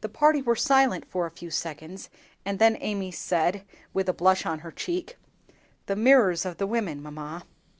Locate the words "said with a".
3.12-4.12